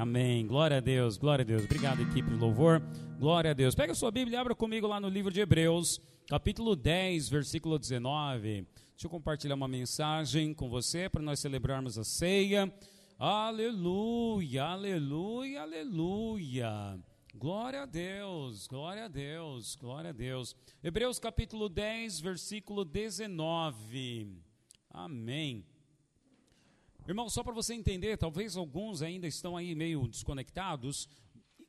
[0.00, 0.46] amém.
[0.46, 1.64] Glória a Deus, glória a Deus.
[1.64, 2.80] Obrigado, equipe de louvor.
[3.18, 3.74] Glória a Deus.
[3.74, 7.78] Pega a sua Bíblia e abra comigo lá no livro de Hebreus, capítulo 10, versículo
[7.78, 8.66] 19.
[8.92, 12.72] Deixa eu compartilhar uma mensagem com você para nós celebrarmos a ceia.
[13.18, 16.98] Aleluia, aleluia, aleluia.
[17.34, 20.56] Glória a Deus, glória a Deus, glória a Deus.
[20.82, 24.34] Hebreus capítulo 10, versículo 19.
[24.90, 25.64] Amém.
[27.10, 31.08] Irmão, só para você entender, talvez alguns ainda estão aí meio desconectados.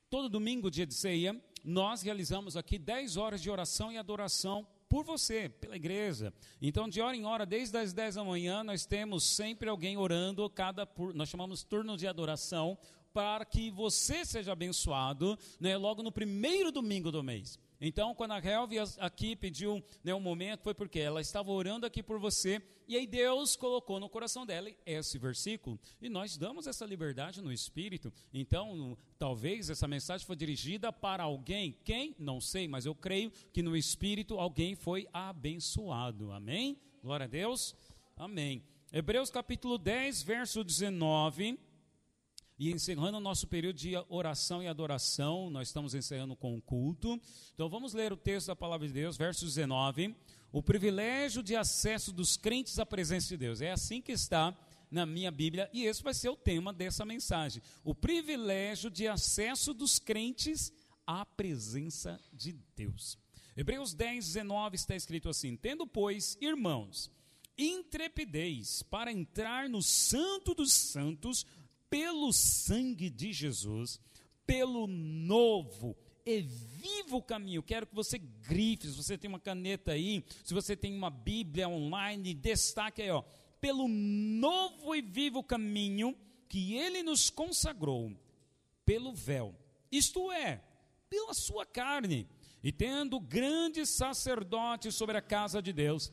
[0.07, 5.03] Todo domingo, dia de ceia, nós realizamos aqui 10 horas de oração e adoração por
[5.03, 6.31] você, pela igreja.
[6.61, 10.47] Então, de hora em hora, desde as 10 da manhã, nós temos sempre alguém orando,
[10.47, 12.77] cada por, nós chamamos turno de adoração,
[13.11, 17.57] para que você seja abençoado, né, logo no primeiro domingo do mês.
[17.83, 22.03] Então, quando a Helvi aqui pediu né, um momento, foi porque ela estava orando aqui
[22.03, 26.85] por você, e aí Deus colocou no coração dela esse versículo, e nós damos essa
[26.85, 28.13] liberdade no Espírito.
[28.31, 32.15] Então, talvez essa mensagem foi dirigida para alguém, quem?
[32.19, 36.31] Não sei, mas eu creio que no Espírito alguém foi abençoado.
[36.31, 36.79] Amém?
[37.01, 37.75] Glória a Deus.
[38.15, 38.63] Amém.
[38.93, 41.57] Hebreus capítulo 10, verso 19
[42.61, 47.19] e encerrando o nosso período de oração e adoração, nós estamos encerrando com o culto.
[47.55, 50.15] Então vamos ler o texto da palavra de Deus, verso 19.
[50.51, 53.61] O privilégio de acesso dos crentes à presença de Deus.
[53.61, 54.55] É assim que está
[54.91, 57.63] na minha Bíblia, e esse vai ser o tema dessa mensagem.
[57.83, 60.71] O privilégio de acesso dos crentes
[61.07, 63.17] à presença de Deus.
[63.57, 67.09] Hebreus 10, 19 está escrito assim: Tendo, pois, irmãos,
[67.57, 71.43] intrepidez para entrar no Santo dos Santos
[71.91, 73.99] pelo sangue de Jesus,
[74.47, 77.61] pelo novo e vivo caminho.
[77.61, 81.67] Quero que você grife, se você tem uma caneta aí, se você tem uma Bíblia
[81.67, 83.21] online, destaque aí, ó,
[83.59, 86.15] pelo novo e vivo caminho
[86.47, 88.17] que ele nos consagrou
[88.85, 89.53] pelo véu.
[89.91, 90.63] Isto é,
[91.09, 92.25] pela sua carne.
[92.63, 96.09] E tendo grande sacerdote sobre a casa de Deus,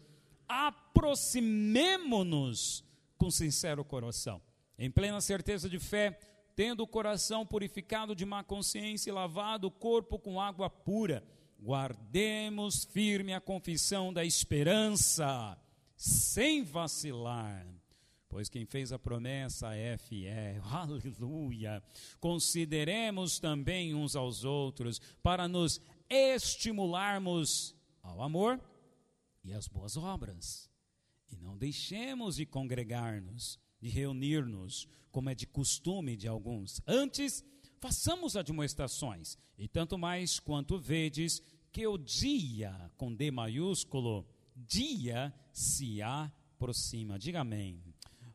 [0.48, 2.82] aproximemo-nos
[3.16, 4.42] com sincero coração
[4.78, 6.19] em plena certeza de fé,
[6.55, 11.22] tendo o coração purificado de má consciência e lavado o corpo com água pura,
[11.61, 15.59] guardemos firme a confissão da esperança,
[15.97, 17.66] sem vacilar.
[18.28, 21.83] Pois quem fez a promessa é fiel, aleluia.
[22.21, 28.60] Consideremos também uns aos outros, para nos estimularmos ao amor
[29.43, 30.71] e às boas obras.
[31.31, 36.81] E não deixemos de congregar-nos de reunir-nos, como é de costume de alguns.
[36.87, 37.44] Antes,
[37.81, 46.03] façamos admoestações, e tanto mais quanto vedes que o dia, com D maiúsculo, dia se
[46.03, 47.19] aproxima.
[47.19, 47.83] Diga amém.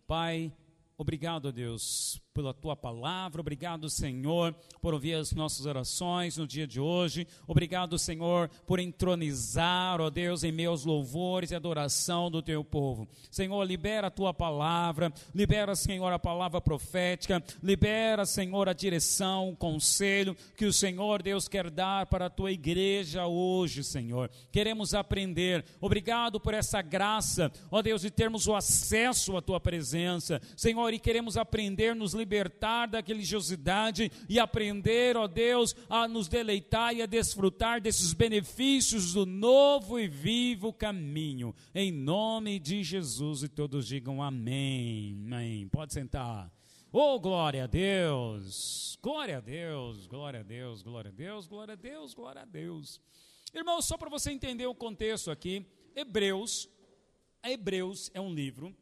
[0.07, 0.53] Pai,
[0.97, 3.41] obrigado, Deus, pela tua palavra.
[3.41, 7.27] Obrigado, Senhor, por ouvir as nossas orações no dia de hoje.
[7.45, 13.07] Obrigado, Senhor, por entronizar, ó Deus, em meus louvores e adoração do teu povo.
[13.29, 19.55] Senhor, libera a tua palavra, libera, Senhor, a palavra profética, libera, Senhor, a direção, o
[19.55, 24.31] conselho que o Senhor, Deus, quer dar para a tua igreja hoje, Senhor.
[24.51, 25.63] Queremos aprender.
[25.79, 30.99] Obrigado por essa graça, ó Deus, de termos o acesso à tua presença, Senhor, e
[30.99, 37.05] queremos aprender nos libertar da religiosidade e aprender, ó Deus, a nos deleitar e a
[37.05, 41.53] desfrutar desses benefícios do novo e vivo caminho.
[41.75, 45.21] Em nome de Jesus e todos digam amém.
[45.25, 45.67] Amém.
[45.67, 46.49] Pode sentar.
[46.91, 48.97] Oh, glória a Deus!
[49.01, 53.01] Glória a Deus, glória a Deus, glória a Deus, glória a Deus, glória a Deus.
[53.53, 56.69] Irmão, só para você entender o contexto aqui, Hebreus,
[57.43, 58.73] Hebreus é um livro,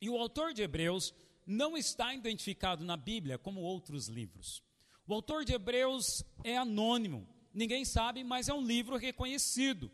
[0.00, 1.12] e o autor de Hebreus
[1.46, 4.62] não está identificado na Bíblia como outros livros.
[5.06, 9.90] O autor de Hebreus é anônimo, ninguém sabe, mas é um livro reconhecido.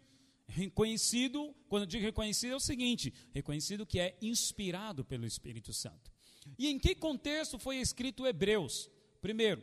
[0.49, 6.13] Reconhecido, quando eu digo reconhecido, é o seguinte: reconhecido que é inspirado pelo Espírito Santo.
[6.59, 8.89] E em que contexto foi escrito Hebreus?
[9.21, 9.63] Primeiro,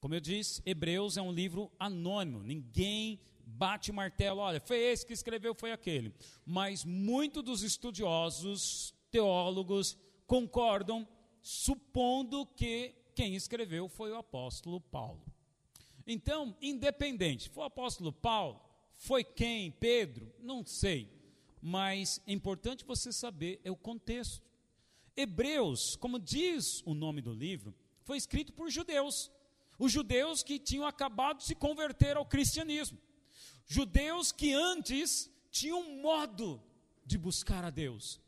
[0.00, 5.06] como eu disse, Hebreus é um livro anônimo, ninguém bate o martelo, olha, foi esse
[5.06, 6.12] que escreveu, foi aquele.
[6.44, 9.96] Mas muitos dos estudiosos, teólogos,
[10.26, 11.06] concordam,
[11.40, 15.22] supondo que quem escreveu foi o apóstolo Paulo.
[16.06, 18.60] Então, independente, foi o apóstolo Paulo,
[18.94, 21.10] foi quem, Pedro, não sei,
[21.60, 24.42] mas é importante você saber é o contexto.
[25.16, 29.30] Hebreus, como diz o nome do livro, foi escrito por judeus.
[29.78, 32.98] Os judeus que tinham acabado de se converter ao cristianismo.
[33.66, 36.62] Judeus que antes tinham um modo
[37.04, 38.20] de buscar a Deus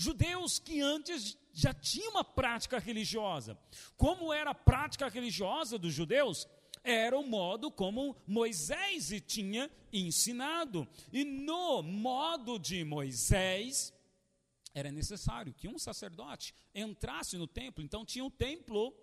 [0.00, 3.58] Judeus que antes já tinham uma prática religiosa.
[3.96, 6.46] Como era a prática religiosa dos judeus?
[6.84, 10.86] Era o modo como Moisés tinha ensinado.
[11.12, 13.92] E no modo de Moisés,
[14.72, 17.82] era necessário que um sacerdote entrasse no templo.
[17.82, 18.94] Então tinha um templo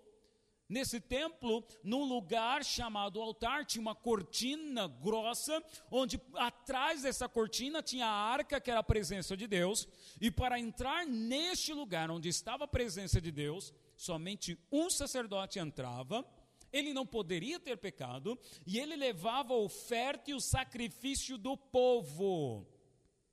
[0.68, 8.06] Nesse templo, num lugar chamado altar, tinha uma cortina grossa, onde atrás dessa cortina tinha
[8.06, 9.86] a arca, que era a presença de Deus,
[10.20, 16.26] e para entrar neste lugar onde estava a presença de Deus, somente um sacerdote entrava,
[16.72, 18.36] ele não poderia ter pecado,
[18.66, 22.66] e ele levava a oferta e o sacrifício do povo.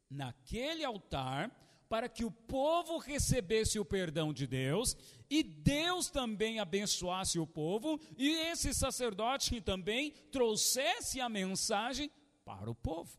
[0.07, 1.51] Naquele altar,
[1.93, 4.97] para que o povo recebesse o perdão de Deus
[5.29, 12.09] e Deus também abençoasse o povo e esse sacerdote também trouxesse a mensagem
[12.43, 13.15] para o povo.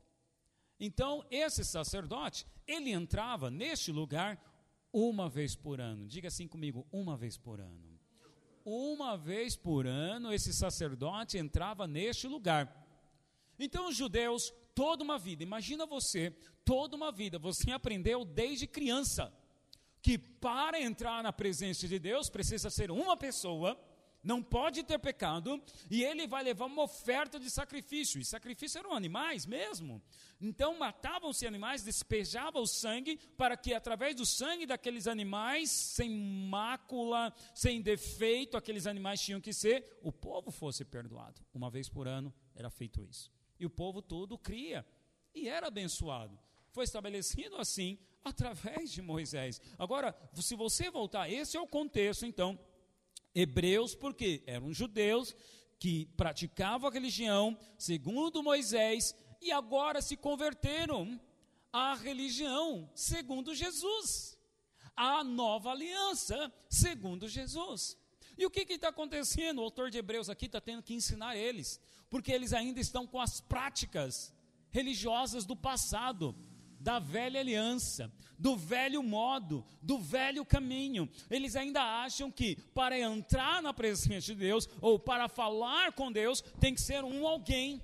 [0.80, 4.42] Então, esse sacerdote, ele entrava neste lugar
[4.92, 6.08] uma vez por ano.
[6.08, 8.00] Diga assim comigo, uma vez por ano.
[8.64, 12.84] Uma vez por ano esse sacerdote entrava neste lugar.
[13.56, 16.34] Então os judeus, toda uma vida, imagina você
[16.64, 17.38] toda uma vida.
[17.38, 19.32] Você aprendeu desde criança
[20.02, 23.78] que para entrar na presença de Deus precisa ser uma pessoa,
[24.22, 28.20] não pode ter pecado, e ele vai levar uma oferta de sacrifício.
[28.20, 30.02] E sacrifício eram animais mesmo.
[30.40, 37.32] Então matavam-se animais, despejavam o sangue, para que através do sangue daqueles animais, sem mácula,
[37.54, 41.40] sem defeito, aqueles animais tinham que ser, o povo fosse perdoado.
[41.52, 43.33] Uma vez por ano era feito isso.
[43.58, 44.86] E o povo todo cria.
[45.34, 46.38] E era abençoado.
[46.70, 49.60] Foi estabelecido assim através de Moisés.
[49.78, 52.58] Agora, se você voltar, esse é o contexto, então,
[53.34, 55.34] hebreus, porque eram judeus
[55.78, 61.20] que praticavam a religião segundo Moisés e agora se converteram
[61.72, 64.38] à religião segundo Jesus,
[64.96, 67.98] à nova aliança segundo Jesus.
[68.36, 69.58] E o que está acontecendo?
[69.58, 73.20] O autor de Hebreus aqui está tendo que ensinar eles, porque eles ainda estão com
[73.20, 74.32] as práticas
[74.70, 76.34] religiosas do passado
[76.84, 81.08] da velha aliança, do velho modo, do velho caminho.
[81.30, 86.42] Eles ainda acham que para entrar na presença de Deus ou para falar com Deus
[86.60, 87.80] tem que ser um alguém,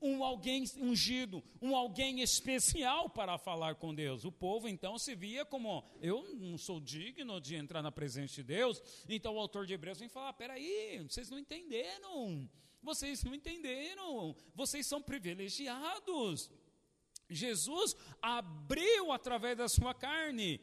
[0.00, 4.24] um alguém ungido, um alguém especial para falar com Deus.
[4.24, 8.42] O povo então se via como eu não sou digno de entrar na presença de
[8.42, 8.82] Deus.
[9.08, 12.48] Então o autor de Hebreus vem falar: peraí, vocês não entenderam.
[12.82, 16.48] Vocês não entenderam, vocês são privilegiados.
[17.28, 20.60] Jesus abriu através da sua carne,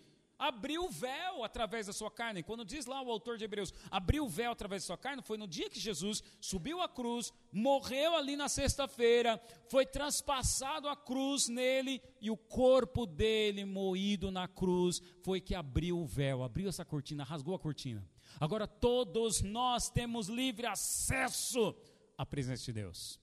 [0.47, 2.43] abriu o véu através da sua carne.
[2.43, 5.37] Quando diz lá o autor de Hebreus, abriu o véu através da sua carne, foi
[5.37, 11.47] no dia que Jesus subiu a cruz, morreu ali na sexta-feira, foi transpassado a cruz
[11.47, 16.83] nele e o corpo dele moído na cruz foi que abriu o véu, abriu essa
[16.83, 18.05] cortina, rasgou a cortina.
[18.39, 21.75] Agora todos nós temos livre acesso
[22.17, 23.19] à presença de Deus.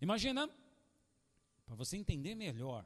[0.00, 0.48] Imagina
[1.64, 2.84] para você entender melhor.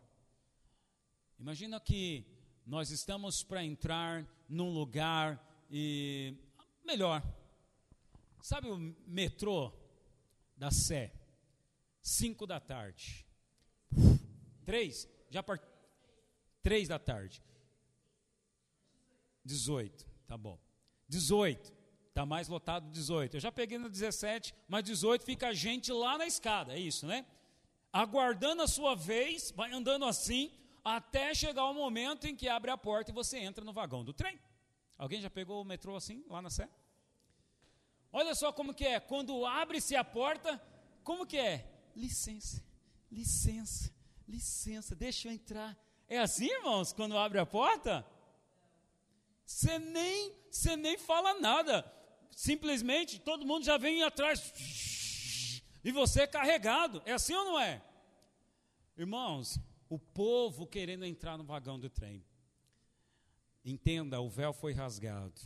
[1.38, 2.24] Imagina que
[2.66, 6.34] nós estamos para entrar num lugar e
[6.84, 7.22] melhor.
[8.40, 9.72] Sabe o metrô
[10.56, 11.12] da Sé?
[12.00, 13.26] Cinco da tarde.
[14.64, 15.08] Três?
[15.30, 15.64] Já part...
[16.62, 17.42] Três da tarde.
[19.44, 20.58] Dezoito, tá bom.
[21.08, 21.72] Dezoito.
[22.08, 23.36] Está mais lotado 18.
[23.36, 27.06] Eu já peguei no 17, mas 18 fica a gente lá na escada, é isso,
[27.06, 27.24] né?
[27.92, 30.50] aguardando a sua vez, vai andando assim,
[30.84, 34.12] até chegar o momento em que abre a porta e você entra no vagão do
[34.12, 34.38] trem.
[34.98, 36.68] Alguém já pegou o metrô assim, lá na Sé?
[38.12, 40.60] Olha só como que é, quando abre-se a porta,
[41.02, 41.66] como que é?
[41.96, 42.62] Licença,
[43.10, 43.92] licença,
[44.28, 45.76] licença, deixa eu entrar.
[46.08, 48.06] É assim, irmãos, quando abre a porta?
[49.46, 51.90] Você nem, você nem fala nada.
[52.30, 54.52] Simplesmente todo mundo já vem atrás
[55.84, 57.02] e você é carregado.
[57.04, 57.82] É assim ou não é?
[58.96, 59.58] Irmãos,
[59.92, 62.24] o povo querendo entrar no vagão do trem.
[63.62, 65.38] Entenda, o véu foi rasgado.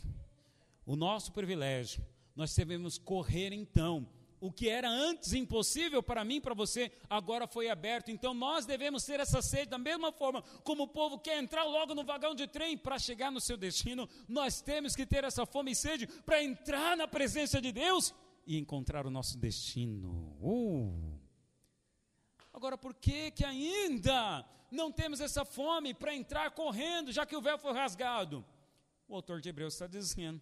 [0.85, 2.01] O nosso privilégio,
[2.33, 4.07] nós devemos correr então.
[4.39, 8.09] O que era antes impossível para mim, para você, agora foi aberto.
[8.09, 11.93] Então nós devemos ter essa sede da mesma forma como o povo quer entrar logo
[11.93, 14.07] no vagão de trem para chegar no seu destino.
[14.29, 18.57] Nós temos que ter essa fome e sede para entrar na presença de Deus e
[18.57, 20.37] encontrar o nosso destino.
[20.39, 21.16] Uh.
[22.57, 27.41] Agora, por que que ainda não temos essa fome para entrar correndo, já que o
[27.41, 28.43] véu foi rasgado?
[29.07, 30.41] O autor de Hebreus está dizendo.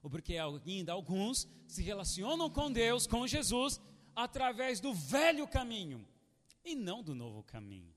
[0.00, 3.78] Porque ainda alguns se relacionam com Deus, com Jesus,
[4.16, 6.08] através do velho caminho
[6.64, 7.94] e não do novo caminho.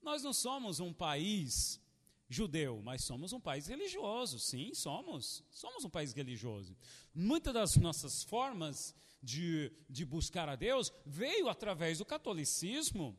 [0.00, 1.80] Nós não somos um país
[2.28, 5.42] judeu, mas somos um país religioso, sim, somos.
[5.50, 6.76] Somos um país religioso.
[7.12, 13.16] Muitas das nossas formas de, de buscar a Deus veio através do catolicismo.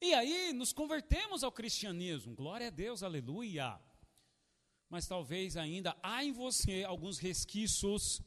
[0.00, 2.34] E aí nos convertemos ao cristianismo.
[2.34, 3.78] Glória a Deus, aleluia.
[4.88, 8.20] Mas talvez ainda há em você alguns resquícios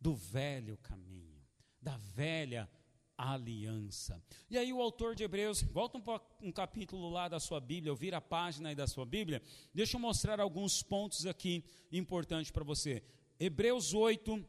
[0.00, 1.40] do velho caminho,
[1.80, 2.68] da velha
[3.16, 4.20] aliança.
[4.50, 7.96] E aí o autor de Hebreus, volta um, um capítulo lá da sua Bíblia, ou
[7.96, 9.40] vira a página aí da sua Bíblia,
[9.72, 13.02] deixa eu mostrar alguns pontos aqui importantes para você.
[13.38, 14.44] Hebreus 8,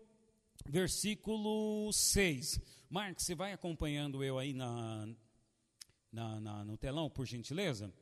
[0.67, 2.59] versículo 6.
[2.89, 5.07] Marcos, você vai acompanhando eu aí na,
[6.11, 7.93] na, na, no telão, por gentileza?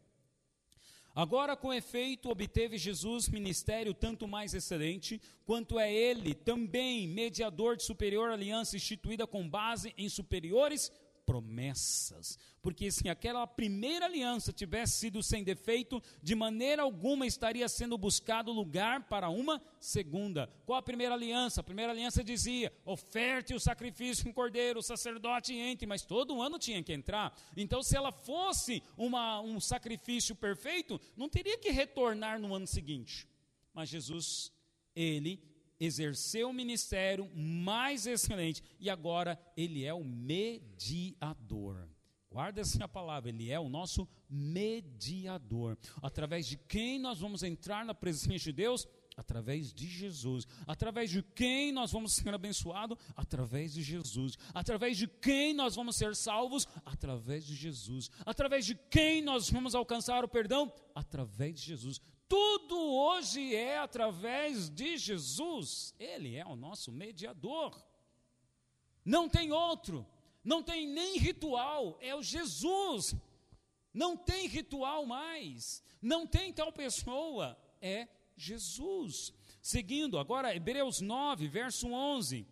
[1.15, 7.84] Agora, com efeito, obteve Jesus ministério tanto mais excelente, quanto é ele também mediador de
[7.84, 10.91] superior aliança instituída com base em superiores
[11.25, 12.38] promessas.
[12.62, 18.51] Porque se aquela primeira aliança tivesse sido sem defeito, de maneira alguma estaria sendo buscado
[18.51, 20.50] lugar para uma segunda.
[20.65, 21.62] Qual a primeira aliança?
[21.62, 26.58] A primeira aliança dizia: oferte o sacrifício com cordeiro, o sacerdote entre, mas todo ano
[26.58, 27.38] tinha que entrar.
[27.56, 33.27] Então, se ela fosse uma, um sacrifício perfeito, não teria que retornar no ano seguinte.
[33.74, 34.51] Mas Jesus,
[34.96, 41.88] ele exerceu o ministério mais excelente e agora ele é o mediador.
[42.34, 45.77] Guarda essa palavra, ele é o nosso mediador.
[46.01, 48.88] Através de quem nós vamos entrar na presença de Deus?
[49.15, 50.48] Através de Jesus.
[50.65, 52.98] Através de quem nós vamos ser abençoados?
[53.15, 54.36] Através de Jesus.
[54.51, 56.68] Através de quem nós vamos ser salvos?
[56.84, 58.10] Através de Jesus.
[58.25, 60.74] Através de quem nós vamos alcançar o perdão?
[60.96, 62.01] Através de Jesus.
[62.34, 65.94] Tudo hoje é através de Jesus.
[66.00, 67.80] Ele é o nosso mediador.
[69.06, 70.04] Não tem outro.
[70.44, 71.96] Não tem nem ritual.
[72.02, 73.13] É o Jesus.
[73.94, 75.84] Não tem ritual mais.
[76.02, 77.56] Não tem tal pessoa.
[77.80, 79.32] É Jesus.
[79.62, 82.48] Seguindo, agora, Hebreus 9, verso 11.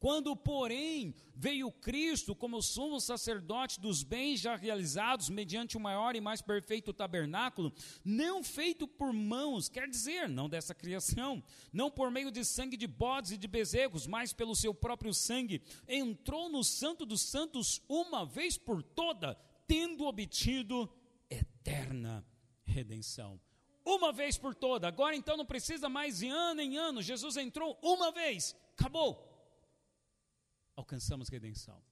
[0.00, 6.20] Quando, porém, veio Cristo como sumo sacerdote dos bens já realizados mediante o maior e
[6.20, 7.72] mais perfeito tabernáculo,
[8.04, 12.86] não feito por mãos, quer dizer, não dessa criação, não por meio de sangue de
[12.86, 18.24] bodes e de bezerros, mas pelo seu próprio sangue, entrou no Santo dos Santos uma
[18.24, 19.34] vez por toda,
[19.66, 20.88] tendo obtido
[21.28, 22.24] eterna
[22.64, 23.40] redenção.
[23.84, 27.76] Uma vez por toda, agora então não precisa mais de ano em ano, Jesus entrou
[27.82, 29.27] uma vez, acabou
[30.78, 31.82] alcançamos redenção,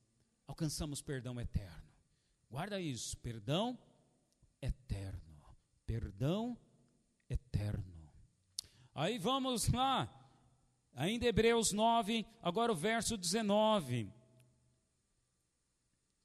[0.46, 1.82] alcançamos perdão eterno.
[2.48, 3.76] Guarda isso, perdão
[4.62, 5.44] eterno,
[5.84, 6.56] perdão
[7.28, 8.08] eterno.
[8.94, 10.08] Aí vamos lá,
[10.94, 14.08] ainda Hebreus 9, agora o verso 19.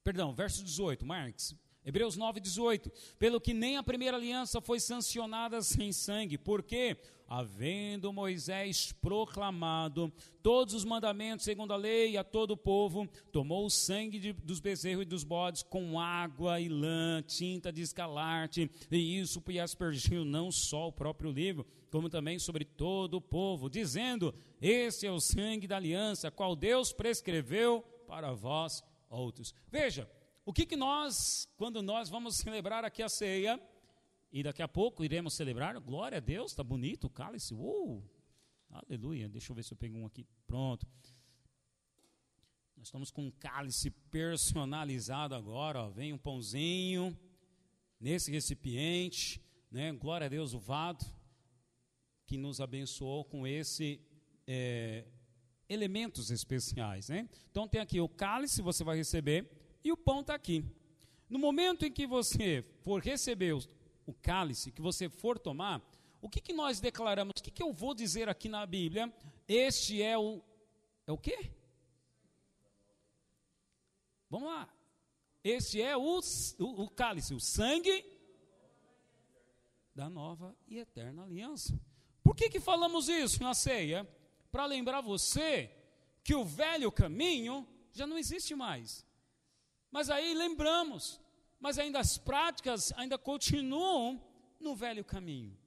[0.03, 1.55] Perdão, verso 18, Marx.
[1.83, 2.91] Hebreus 9, 18.
[3.17, 6.95] Pelo que nem a primeira aliança foi sancionada sem sangue, porque,
[7.31, 10.11] havendo Moisés proclamado
[10.43, 14.59] todos os mandamentos segundo a lei a todo o povo, tomou o sangue de, dos
[14.59, 20.25] bezerros e dos bodes com água e lã, tinta de escalarte, e isso e aspergiu
[20.25, 25.21] não só o próprio livro, como também sobre todo o povo, dizendo: Esse é o
[25.21, 29.53] sangue da aliança, qual Deus prescreveu para vós outros.
[29.69, 30.09] Veja,
[30.45, 33.57] o que, que nós, quando nós vamos celebrar aqui a ceia,
[34.31, 38.01] e daqui a pouco iremos celebrar, glória a Deus, está bonito o cálice, uh,
[38.69, 40.87] aleluia, deixa eu ver se eu pego um aqui, pronto.
[42.77, 47.17] Nós estamos com um cálice personalizado agora, ó, vem um pãozinho
[47.99, 51.05] nesse recipiente, né, glória a Deus, o vado,
[52.25, 53.99] que nos abençoou com esse
[54.47, 55.05] é,
[55.67, 57.29] elementos especiais, né?
[57.49, 59.49] Então tem aqui o cálice, você vai receber,
[59.83, 60.63] e o pão está aqui.
[61.29, 63.53] No momento em que você for receber
[64.05, 65.81] o, cálice, que você for tomar,
[66.21, 67.33] o que, que nós declaramos?
[67.37, 69.13] O que, que eu vou dizer aqui na Bíblia?
[69.47, 70.41] Este é o.
[71.07, 71.51] É o quê?
[74.29, 74.69] Vamos lá.
[75.43, 76.19] Este é o,
[76.59, 78.05] o, o cálice, o sangue
[79.93, 81.79] da nova e eterna aliança.
[82.23, 84.07] Por que, que falamos isso na ceia?
[84.51, 85.71] Para lembrar você
[86.23, 89.05] que o velho caminho já não existe mais.
[89.91, 91.19] Mas aí lembramos,
[91.61, 94.21] mas ainda as práticas ainda continuam
[94.59, 95.57] no velho caminho.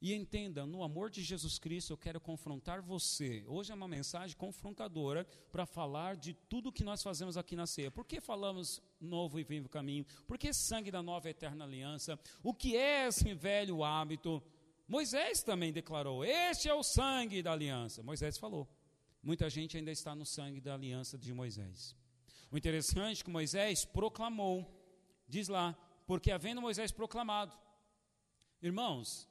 [0.00, 3.42] E entenda, no amor de Jesus Cristo, eu quero confrontar você.
[3.48, 7.90] Hoje é uma mensagem confrontadora para falar de tudo que nós fazemos aqui na ceia.
[7.90, 10.04] Por que falamos novo e vivo caminho?
[10.26, 12.20] Por que sangue da nova e eterna aliança?
[12.42, 14.42] O que é esse velho hábito?
[14.86, 18.02] Moisés também declarou: Este é o sangue da aliança.
[18.02, 18.68] Moisés falou.
[19.22, 21.96] Muita gente ainda está no sangue da aliança de Moisés.
[22.48, 24.64] O interessante é que Moisés proclamou,
[25.28, 27.56] diz lá, porque havendo Moisés proclamado,
[28.62, 29.28] Irmãos,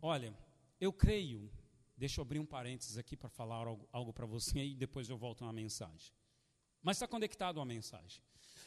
[0.00, 0.36] olha,
[0.80, 1.50] eu creio,
[1.96, 5.16] deixa eu abrir um parênteses aqui para falar algo, algo para você e depois eu
[5.16, 6.12] volto uma mensagem.
[6.82, 8.20] Mas está conectado à mensagem.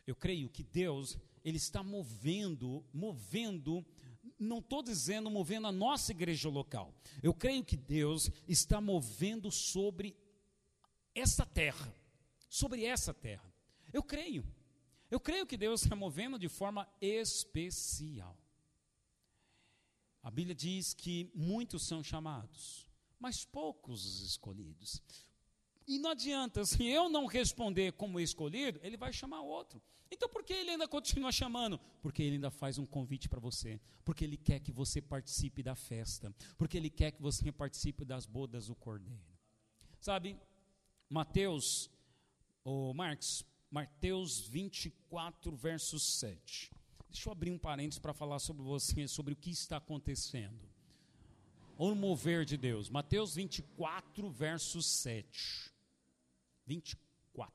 [0.07, 3.85] Eu creio que Deus, Ele está movendo, movendo,
[4.39, 6.93] não estou dizendo movendo a nossa igreja local.
[7.21, 10.15] Eu creio que Deus está movendo sobre
[11.13, 11.93] essa terra,
[12.47, 13.53] sobre essa terra.
[13.91, 14.45] Eu creio.
[15.15, 18.37] Eu creio que Deus está movendo de forma especial.
[20.21, 22.85] A Bíblia diz que muitos são chamados,
[23.17, 25.01] mas poucos os escolhidos.
[25.87, 29.81] E não adianta, se eu não responder como escolhido, ele vai chamar outro.
[30.11, 31.79] Então por que ele ainda continua chamando?
[32.01, 33.79] Porque ele ainda faz um convite para você.
[34.03, 36.35] Porque ele quer que você participe da festa.
[36.57, 39.23] Porque ele quer que você participe das bodas do cordeiro.
[40.01, 40.37] Sabe,
[41.09, 41.89] Mateus,
[42.65, 43.45] ou Marcos,
[43.75, 46.71] Mateus 24, verso 7.
[47.09, 50.65] Deixa eu abrir um parênteses para falar sobre você, sobre o que está acontecendo.
[51.77, 52.89] O mover de Deus.
[52.89, 55.73] Mateus 24, verso 7.
[56.65, 57.53] 24.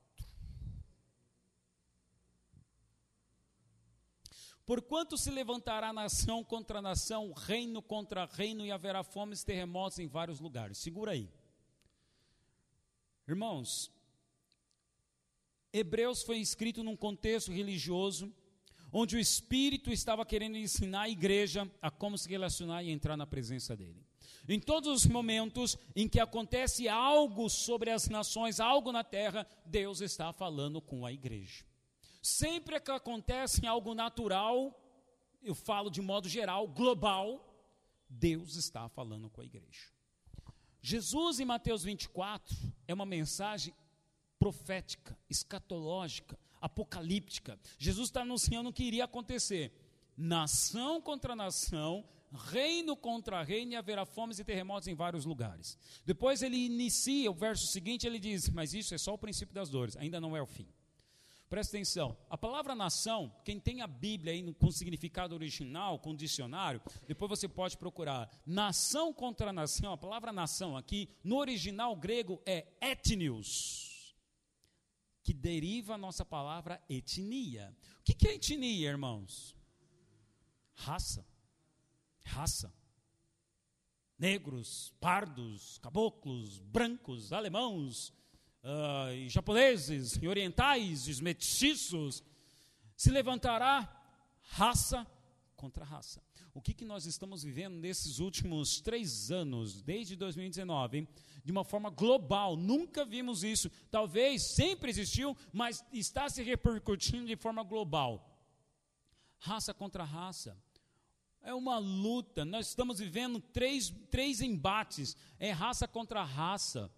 [4.66, 10.38] Porquanto se levantará nação contra nação, reino contra reino, e haverá fomes terremotos em vários
[10.38, 10.76] lugares.
[10.76, 11.32] Segura aí.
[13.26, 13.90] Irmãos,
[15.72, 18.32] Hebreus foi escrito num contexto religioso,
[18.92, 23.26] onde o Espírito estava querendo ensinar a igreja a como se relacionar e entrar na
[23.26, 24.04] presença dele.
[24.48, 30.00] Em todos os momentos em que acontece algo sobre as nações, algo na terra, Deus
[30.00, 31.64] está falando com a igreja.
[32.20, 34.76] Sempre que acontece algo natural,
[35.42, 37.46] eu falo de modo geral, global,
[38.08, 39.88] Deus está falando com a igreja.
[40.82, 42.56] Jesus em Mateus 24
[42.88, 43.72] é uma mensagem
[44.40, 47.60] profética, escatológica, apocalíptica.
[47.78, 49.70] Jesus está anunciando o que iria acontecer:
[50.16, 55.78] nação contra nação, reino contra reino, e haverá fomes e terremotos em vários lugares.
[56.06, 59.68] Depois ele inicia o verso seguinte: ele diz, mas isso é só o princípio das
[59.68, 60.66] dores, ainda não é o fim.
[61.50, 66.80] Presta atenção, a palavra nação, quem tem a Bíblia aí com significado original, com dicionário,
[67.08, 68.30] depois você pode procurar.
[68.46, 73.89] Nação contra nação, a palavra nação aqui, no original grego é etnios,
[75.22, 77.76] que deriva a nossa palavra etnia.
[78.00, 79.54] O que é etnia, irmãos?
[80.74, 81.24] Raça
[82.30, 82.72] raça.
[84.18, 88.12] Negros, pardos, caboclos, brancos, alemãos,
[88.62, 92.22] uh, e japoneses, e orientais, e mestiços.
[92.96, 93.88] Se levantará
[94.42, 95.06] raça
[95.60, 96.22] contra raça.
[96.54, 101.08] O que, que nós estamos vivendo nesses últimos três anos, desde 2019, hein?
[101.44, 102.56] de uma forma global?
[102.56, 103.70] Nunca vimos isso.
[103.90, 108.26] Talvez sempre existiu, mas está se repercutindo de forma global.
[109.38, 110.56] Raça contra raça.
[111.42, 112.42] É uma luta.
[112.42, 116.90] Nós estamos vivendo três, três embates: é raça contra raça.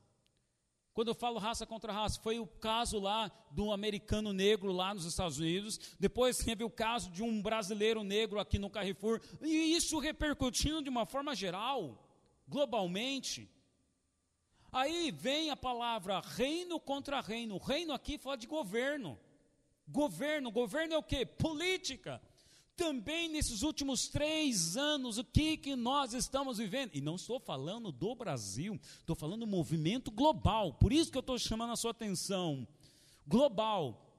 [0.94, 5.06] Quando eu falo raça contra raça, foi o caso lá do americano negro lá nos
[5.06, 9.98] Estados Unidos, depois teve o caso de um brasileiro negro aqui no Carrefour, e isso
[9.98, 11.98] repercutindo de uma forma geral,
[12.46, 13.48] globalmente.
[14.70, 17.58] Aí vem a palavra reino contra reino.
[17.58, 19.18] Reino aqui fala de governo.
[19.86, 21.26] Governo, governo é o que?
[21.26, 22.20] Política
[22.76, 26.90] também nesses últimos três anos, o que, que nós estamos vivendo?
[26.94, 30.74] E não estou falando do Brasil, estou falando do movimento global.
[30.74, 32.66] Por isso que eu estou chamando a sua atenção.
[33.26, 34.16] Global,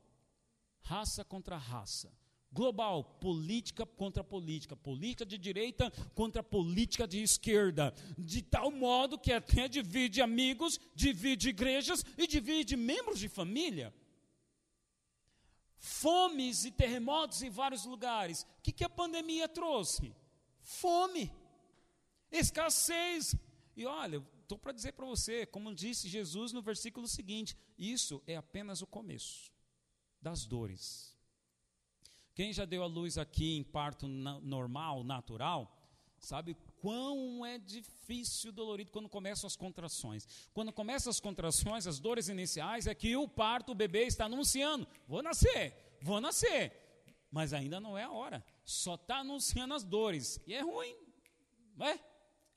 [0.82, 2.12] raça contra raça.
[2.52, 9.34] Global, política contra política, política de direita contra política de esquerda, de tal modo que
[9.34, 13.92] até divide amigos, divide igrejas e divide membros de família
[15.84, 18.44] fomes e terremotos em vários lugares.
[18.44, 20.16] O que, que a pandemia trouxe?
[20.62, 21.30] Fome,
[22.32, 23.36] escassez.
[23.76, 28.38] E olha, estou para dizer para você, como disse Jesus no versículo seguinte: isso é
[28.38, 29.52] apenas o começo
[30.22, 31.14] das dores.
[32.34, 35.70] Quem já deu a luz aqui em parto normal, natural,
[36.18, 40.28] sabe quão é difícil, dolorido quando começam as contrações.
[40.54, 44.86] Quando começam as contrações, as dores iniciais, é que o parto, o bebê está anunciando:
[45.08, 46.74] vou nascer, vou nascer.
[47.32, 48.44] Mas ainda não é a hora.
[48.66, 50.42] Só está anunciando as dores.
[50.46, 50.94] E é ruim.
[51.80, 51.98] É?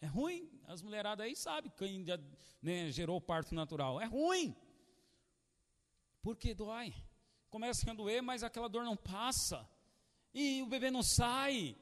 [0.01, 0.51] É ruim.
[0.67, 2.19] As mulheradas aí sabem quem já,
[2.61, 4.01] né, gerou parto natural.
[4.01, 4.57] É ruim.
[6.21, 6.93] Porque dói.
[7.49, 9.65] Começa a doer, mas aquela dor não passa.
[10.35, 11.77] E o bebê não sai.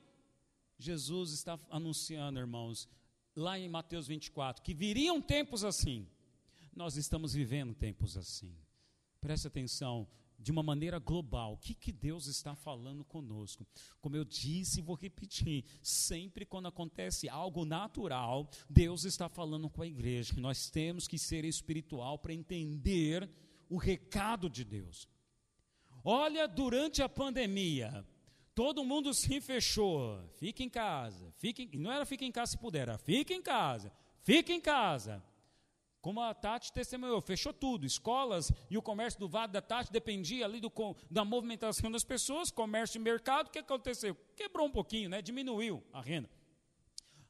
[0.78, 2.88] Jesus está anunciando, irmãos,
[3.34, 6.06] lá em Mateus 24, que viriam tempos assim.
[6.74, 8.54] Nós estamos vivendo tempos assim.
[9.20, 10.06] Preste atenção,
[10.38, 11.54] de uma maneira global.
[11.54, 13.66] O que, que Deus está falando conosco?
[14.00, 19.82] Como eu disse e vou repetir, sempre quando acontece algo natural, Deus está falando com
[19.82, 20.34] a igreja.
[20.36, 23.28] Nós temos que ser espiritual para entender
[23.68, 25.08] o recado de Deus.
[26.04, 28.06] Olha, durante a pandemia,
[28.54, 30.18] todo mundo se fechou.
[30.36, 31.32] Fica em casa.
[31.36, 33.92] Fique, não era fica em casa se puder, era fica em casa.
[34.22, 35.22] Fica em casa.
[36.00, 37.86] Como a Tati testemunhou, fechou tudo.
[37.86, 40.70] Escolas e o comércio do Vale da Tati dependia ali do,
[41.10, 43.46] da movimentação das pessoas, comércio e mercado.
[43.48, 44.14] O que aconteceu?
[44.36, 45.22] Quebrou um pouquinho, né?
[45.22, 46.28] diminuiu a renda.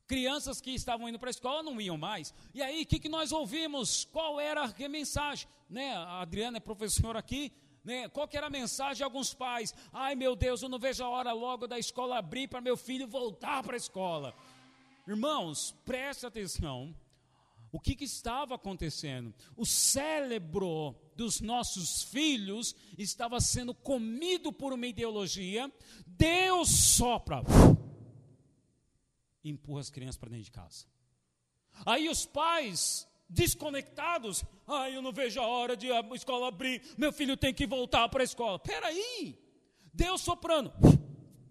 [0.06, 2.34] Crianças que estavam indo para a escola não iam mais.
[2.52, 4.04] E aí, o que, que nós ouvimos?
[4.06, 5.48] Qual era a mensagem?
[5.70, 5.94] Né?
[5.94, 7.52] A Adriana é professora aqui.
[7.84, 8.08] Né?
[8.08, 9.74] Qual que era a mensagem de alguns pais?
[9.92, 13.06] Ai meu Deus, eu não vejo a hora logo da escola abrir para meu filho
[13.06, 14.34] voltar para a escola.
[15.06, 16.94] Irmãos, preste atenção
[17.74, 19.34] o que, que estava acontecendo?
[19.56, 25.68] O cérebro dos nossos filhos estava sendo comido por uma ideologia.
[26.06, 27.42] Deus sopra
[29.42, 30.86] e empurra as crianças para dentro de casa.
[31.84, 37.12] Aí os pais desconectados, ai, eu não vejo a hora de a escola abrir, meu
[37.12, 38.58] filho tem que voltar para a escola.
[38.58, 39.38] Peraí,
[39.92, 40.72] Deus soprando,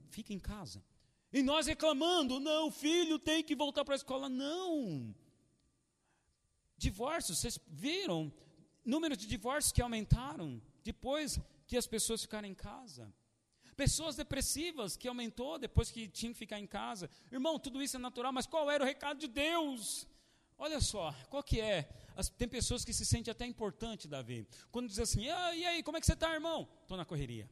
[0.09, 0.83] fica em casa.
[1.31, 4.29] E nós reclamando, não, filho tem que voltar para a escola.
[4.29, 5.15] Não,
[6.83, 8.29] Divórcios, vocês viram
[8.83, 13.13] número de divórcios que aumentaram depois que as pessoas ficaram em casa.
[13.77, 17.09] Pessoas depressivas que aumentou depois que tinham que ficar em casa.
[17.31, 20.05] Irmão, tudo isso é natural, mas qual era o recado de Deus?
[20.57, 21.89] Olha só, qual que é?
[22.15, 24.47] As, tem pessoas que se sentem até importante, Davi.
[24.71, 26.67] Quando diz assim, ah, e aí, como é que você está, irmão?
[26.81, 27.49] Estou na correria.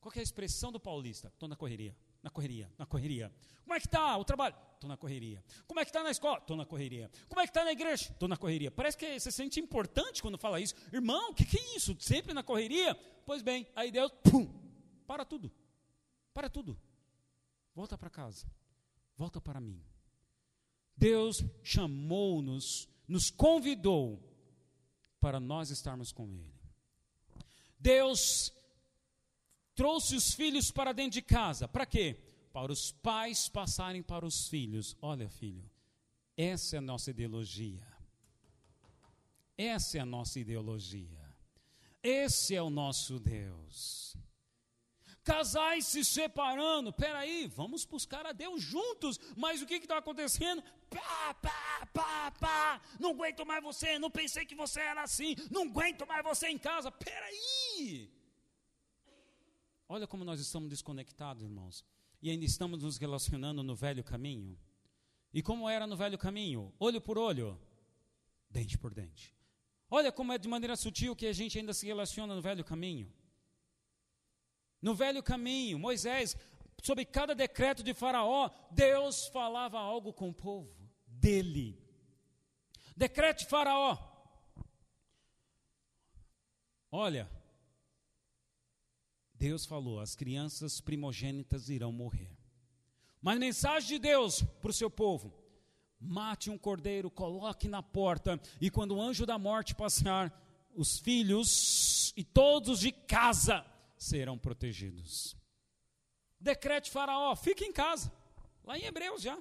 [0.00, 1.28] Qual é a expressão do paulista?
[1.28, 1.96] Estou na correria.
[2.22, 3.32] Na correria, na correria.
[3.62, 4.56] Como é que está o trabalho?
[4.74, 5.44] Estou na correria.
[5.66, 6.38] Como é que está na escola?
[6.38, 7.08] Estou na correria.
[7.28, 8.10] Como é que está na igreja?
[8.10, 8.70] Estou na correria.
[8.70, 10.74] Parece que você se sente importante quando fala isso.
[10.92, 11.96] Irmão, o que, que é isso?
[12.00, 12.96] Sempre na correria?
[13.24, 14.48] Pois bem, aí Deus, pum,
[15.06, 15.52] para tudo.
[16.34, 16.76] Para tudo.
[17.74, 18.46] Volta para casa.
[19.16, 19.80] Volta para mim.
[21.02, 24.22] Deus chamou-nos, nos convidou
[25.18, 26.62] para nós estarmos com Ele.
[27.76, 28.52] Deus
[29.74, 31.66] trouxe os filhos para dentro de casa.
[31.66, 32.16] Para quê?
[32.52, 34.96] Para os pais passarem para os filhos.
[35.02, 35.68] Olha, filho,
[36.36, 37.84] essa é a nossa ideologia.
[39.58, 41.34] Essa é a nossa ideologia.
[42.00, 44.16] Esse é o nosso Deus.
[45.24, 50.62] Casais se separando, peraí, vamos buscar a Deus juntos, mas o que está acontecendo?
[50.90, 55.62] Pá, pá, pá, pá, não aguento mais você, não pensei que você era assim, não
[55.62, 58.10] aguento mais você em casa, peraí.
[59.88, 61.84] Olha como nós estamos desconectados, irmãos.
[62.20, 64.58] E ainda estamos nos relacionando no velho caminho.
[65.34, 66.72] E como era no velho caminho?
[66.78, 67.60] Olho por olho,
[68.48, 69.34] dente por dente.
[69.90, 73.12] Olha como é de maneira sutil que a gente ainda se relaciona no velho caminho.
[74.82, 76.36] No velho caminho, Moisés,
[76.82, 80.74] sobre cada decreto de Faraó, Deus falava algo com o povo
[81.06, 81.80] dele.
[82.96, 83.96] Decreto de Faraó.
[86.90, 87.30] Olha,
[89.34, 92.36] Deus falou: as crianças primogênitas irão morrer.
[93.20, 95.32] Mas mensagem de Deus para o seu povo:
[96.00, 100.36] mate um cordeiro, coloque na porta, e quando o anjo da morte passar,
[100.74, 103.64] os filhos e todos de casa
[104.02, 105.36] serão protegidos.
[106.38, 108.12] Decrete Faraó: fique em casa.
[108.64, 109.38] Lá em Hebreus já.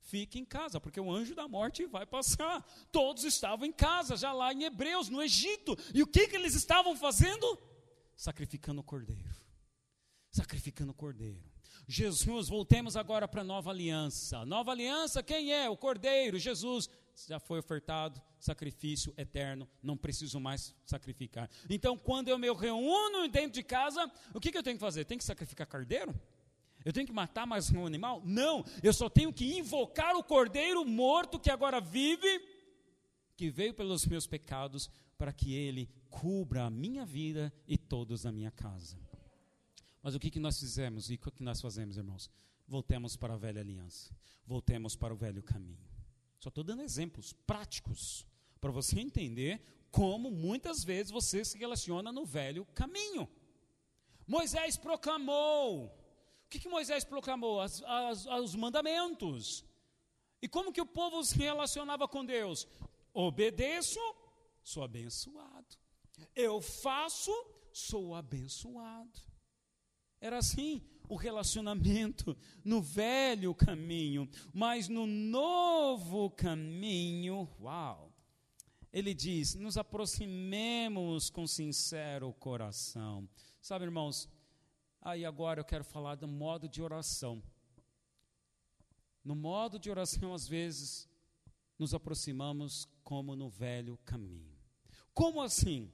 [0.00, 2.62] Fique em casa, porque o anjo da morte vai passar.
[2.92, 5.76] Todos estavam em casa, já lá em Hebreus, no Egito.
[5.94, 7.58] E o que, que eles estavam fazendo?
[8.16, 9.34] sacrificando o cordeiro.
[10.30, 11.42] Sacrificando o cordeiro.
[11.86, 14.44] Jesus, voltemos agora para a nova aliança.
[14.44, 15.68] Nova aliança, quem é?
[15.68, 16.88] O cordeiro, Jesus.
[17.26, 21.48] Já foi ofertado sacrifício eterno, não preciso mais sacrificar.
[21.70, 25.04] Então, quando eu me reúno dentro de casa, o que, que eu tenho que fazer?
[25.04, 26.14] Tem que sacrificar cordeiro?
[26.84, 28.20] Eu tenho que matar mais um animal?
[28.24, 32.40] Não, eu só tenho que invocar o cordeiro morto que agora vive,
[33.36, 38.32] que veio pelos meus pecados, para que ele cubra a minha vida e todos da
[38.32, 38.98] minha casa.
[40.02, 42.30] Mas o que, que nós fizemos e o que nós fazemos, irmãos?
[42.68, 44.14] Voltemos para a velha aliança,
[44.46, 45.93] voltemos para o velho caminho.
[46.44, 48.26] Só estou dando exemplos práticos
[48.60, 53.26] para você entender como muitas vezes você se relaciona no velho caminho.
[54.26, 55.86] Moisés proclamou.
[55.86, 57.62] O que, que Moisés proclamou?
[57.62, 59.64] As, as, os mandamentos.
[60.42, 62.68] E como que o povo se relacionava com Deus?
[63.14, 63.98] Obedeço,
[64.62, 65.78] sou abençoado.
[66.36, 67.32] Eu faço,
[67.72, 69.18] sou abençoado.
[70.20, 78.14] Era assim o relacionamento no velho caminho, mas no novo caminho, uau!
[78.94, 83.28] ele diz: nos aproximemos com sincero coração.
[83.60, 84.28] Sabe, irmãos,
[85.02, 87.42] aí agora eu quero falar do modo de oração.
[89.24, 91.08] No modo de oração, às vezes,
[91.76, 94.56] nos aproximamos como no velho caminho.
[95.12, 95.90] Como assim?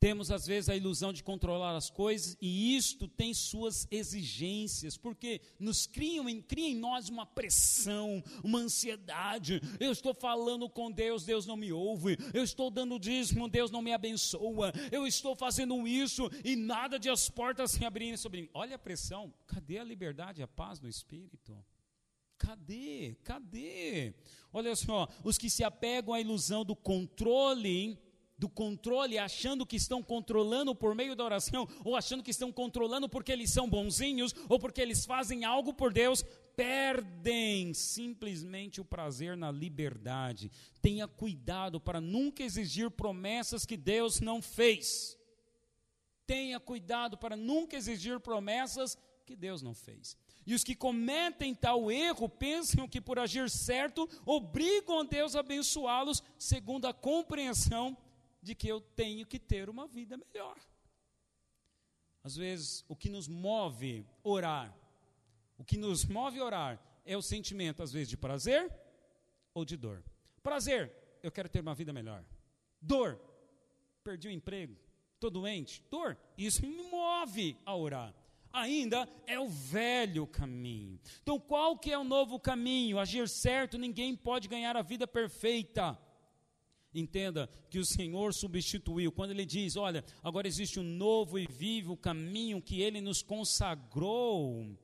[0.00, 5.40] Temos às vezes a ilusão de controlar as coisas e isto tem suas exigências, porque
[5.58, 9.60] nos criam, cria em nós uma pressão, uma ansiedade.
[9.80, 12.16] Eu estou falando com Deus, Deus não me ouve.
[12.32, 14.72] Eu estou dando dízimo, Deus não me abençoa.
[14.92, 18.50] Eu estou fazendo isso e nada de as portas se abrirem sobre mim.
[18.54, 19.34] Olha a pressão.
[19.46, 21.56] Cadê a liberdade a paz do Espírito?
[22.38, 23.16] Cadê?
[23.24, 24.14] Cadê?
[24.52, 27.98] Olha só, os que se apegam à ilusão do controle
[28.38, 33.08] do controle, achando que estão controlando por meio da oração, ou achando que estão controlando
[33.08, 36.24] porque eles são bonzinhos, ou porque eles fazem algo por Deus,
[36.54, 40.50] perdem simplesmente o prazer na liberdade.
[40.80, 45.18] Tenha cuidado para nunca exigir promessas que Deus não fez.
[46.26, 48.96] Tenha cuidado para nunca exigir promessas
[49.26, 50.16] que Deus não fez.
[50.46, 55.40] E os que cometem tal erro pensam que por agir certo obrigam a Deus a
[55.40, 57.96] abençoá-los segundo a compreensão
[58.48, 60.56] de que eu tenho que ter uma vida melhor.
[62.24, 64.74] Às vezes, o que nos move orar,
[65.58, 68.72] o que nos move orar é o sentimento, às vezes, de prazer
[69.52, 70.02] ou de dor.
[70.42, 70.90] Prazer,
[71.22, 72.24] eu quero ter uma vida melhor.
[72.80, 73.20] Dor,
[74.02, 74.74] perdi o emprego,
[75.12, 75.84] estou doente.
[75.90, 78.14] Dor, isso me move a orar.
[78.50, 80.98] Ainda é o velho caminho.
[81.22, 82.98] Então, qual que é o novo caminho?
[82.98, 85.98] Agir certo, ninguém pode ganhar a vida perfeita.
[86.94, 89.12] Entenda que o Senhor substituiu.
[89.12, 94.76] Quando ele diz: Olha, agora existe um novo e vivo caminho que ele nos consagrou.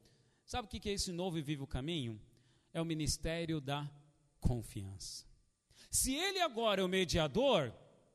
[0.44, 2.20] Sabe o que é esse novo e vivo caminho?
[2.72, 3.90] É o ministério da
[4.38, 5.24] confiança.
[5.90, 7.72] Se ele agora é o mediador,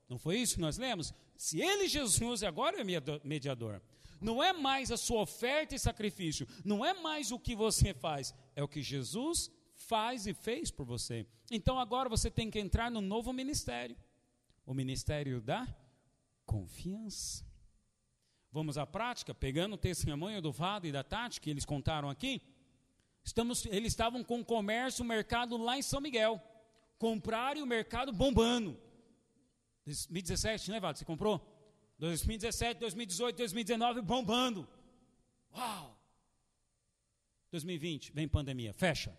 [0.07, 1.13] não foi isso que nós lemos?
[1.35, 2.85] Se ele, Jesus, agora é o
[3.23, 3.81] mediador,
[4.21, 8.33] não é mais a sua oferta e sacrifício, não é mais o que você faz,
[8.55, 9.49] é o que Jesus
[9.89, 11.25] faz e fez por você.
[11.49, 13.97] Então agora você tem que entrar no novo ministério
[14.63, 15.67] o ministério da
[16.45, 17.43] confiança.
[18.51, 22.39] Vamos à prática, pegando o testemunho do Vado e da Tati, que eles contaram aqui.
[23.23, 26.39] Estamos, eles estavam com o comércio, o mercado lá em São Miguel.
[26.99, 28.79] Compraram e o mercado bombando.
[29.85, 30.99] 2017, né, Vado?
[30.99, 31.41] Você comprou?
[31.97, 34.67] 2017, 2018, 2019, bombando.
[35.55, 35.99] Uau!
[37.51, 39.17] 2020, vem pandemia, fecha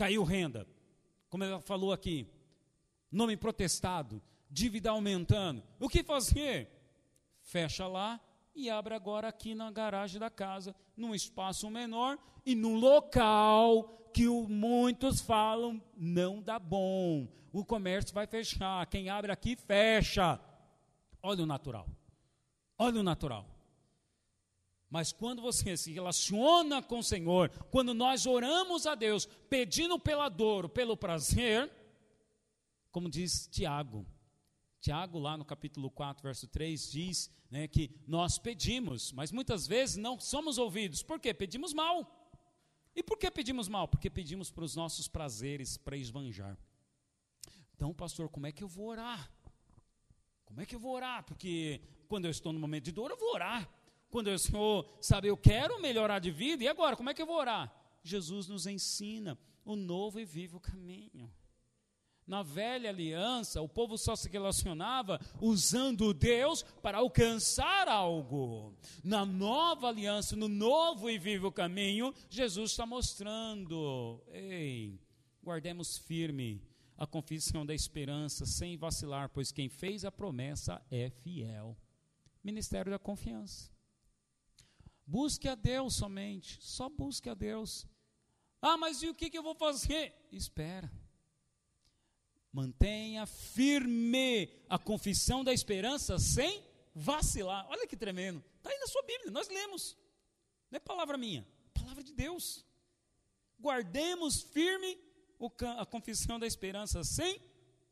[0.00, 0.66] caiu renda.
[1.28, 2.26] Como ela falou aqui,
[3.12, 5.62] nome protestado, dívida aumentando.
[5.78, 6.70] O que fazer?
[7.42, 8.18] Fecha lá
[8.54, 14.26] e abre agora aqui na garagem da casa, num espaço menor e num local que
[14.26, 17.28] o, muitos falam não dá bom.
[17.52, 18.86] O comércio vai fechar.
[18.86, 20.40] Quem abre aqui fecha.
[21.22, 21.86] Olha o natural.
[22.78, 23.46] Olha o natural.
[24.90, 30.28] Mas quando você se relaciona com o Senhor, quando nós oramos a Deus, pedindo pela
[30.28, 31.70] dor, pelo prazer,
[32.90, 34.04] como diz Tiago,
[34.80, 39.96] Tiago, lá no capítulo 4, verso 3, diz né, que nós pedimos, mas muitas vezes
[39.96, 41.04] não somos ouvidos.
[41.04, 41.32] Por quê?
[41.32, 42.16] Pedimos mal.
[42.96, 43.86] E por que pedimos mal?
[43.86, 46.58] Porque pedimos para os nossos prazeres, para esbanjar.
[47.76, 49.30] Então, pastor, como é que eu vou orar?
[50.44, 51.22] Como é que eu vou orar?
[51.24, 53.68] Porque quando eu estou no momento de dor, eu vou orar.
[54.10, 57.26] Quando o Senhor sabe, eu quero melhorar de vida, e agora, como é que eu
[57.26, 57.72] vou orar?
[58.02, 61.32] Jesus nos ensina o novo e vivo caminho.
[62.26, 68.76] Na velha aliança, o povo só se relacionava usando Deus para alcançar algo.
[69.02, 75.00] Na nova aliança, no novo e vivo caminho, Jesus está mostrando: ei,
[75.42, 76.62] guardemos firme
[76.96, 81.76] a confissão da esperança sem vacilar, pois quem fez a promessa é fiel.
[82.44, 83.70] Ministério da confiança.
[85.10, 87.84] Busque a Deus somente, só busque a Deus.
[88.62, 90.14] Ah, mas e o que, que eu vou fazer?
[90.30, 90.88] Espera.
[92.52, 97.66] Mantenha firme a confissão da esperança sem vacilar.
[97.68, 98.40] Olha que tremendo.
[98.58, 99.98] Está aí na sua Bíblia, nós lemos.
[100.70, 102.64] Não é palavra minha, é palavra de Deus.
[103.58, 104.96] Guardemos firme
[105.76, 107.42] a confissão da esperança sem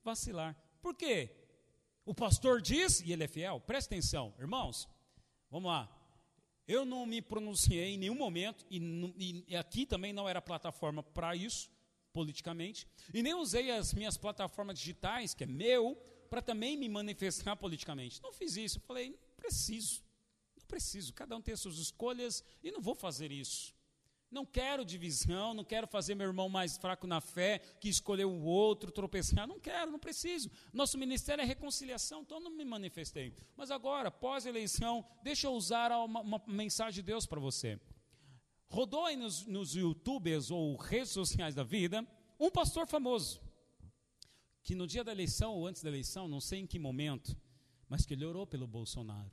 [0.05, 0.57] vacilar.
[0.81, 1.35] Por quê?
[2.07, 4.89] O pastor diz, e ele é fiel, presta atenção, irmãos,
[5.51, 5.98] vamos lá.
[6.69, 11.35] Eu não me pronunciei em nenhum momento, e, e aqui também não era plataforma para
[11.35, 11.71] isso,
[12.13, 15.97] politicamente, e nem usei as minhas plataformas digitais, que é meu,
[16.29, 18.23] para também me manifestar politicamente.
[18.23, 20.05] Não fiz isso, falei, não preciso,
[20.55, 23.75] não preciso, cada um tem as suas escolhas, e não vou fazer isso.
[24.31, 28.45] Não quero divisão, não quero fazer meu irmão mais fraco na fé, que escolheu o
[28.45, 29.47] outro, tropeçar.
[29.47, 30.51] Não quero, não preciso.
[30.73, 33.35] Nosso ministério é reconciliação, então não me manifestei.
[33.57, 37.81] Mas agora, pós-eleição, deixa eu usar uma, uma mensagem de Deus para você.
[38.69, 42.07] Rodou aí nos, nos youtubers ou redes sociais da vida
[42.39, 43.41] um pastor famoso,
[44.63, 47.35] que no dia da eleição ou antes da eleição, não sei em que momento,
[47.89, 49.31] mas que ele orou pelo Bolsonaro.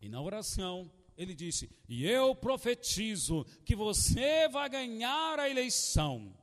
[0.00, 6.34] E na oração, ele disse: E eu profetizo que você vai ganhar a eleição.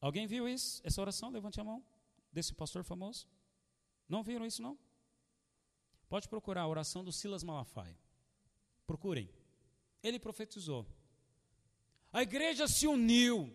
[0.00, 0.80] Alguém viu isso?
[0.84, 1.30] Essa oração?
[1.30, 1.84] Levante a mão.
[2.32, 3.28] Desse pastor famoso?
[4.08, 4.78] Não viram isso, não?
[6.08, 7.98] Pode procurar a oração do Silas Malafaia.
[8.86, 9.28] Procurem.
[10.02, 10.86] Ele profetizou.
[12.12, 13.52] A igreja se uniu